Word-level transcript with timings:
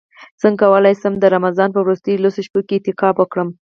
څنګه 0.41 0.59
کولی 0.69 0.93
شم 1.01 1.13
د 1.19 1.23
رمضان 1.35 1.69
په 1.73 1.79
وروستیو 1.83 2.21
لسو 2.23 2.41
شپو 2.45 2.59
کې 2.67 2.75
اعتکاف 2.77 3.15
وکړم 3.17 3.49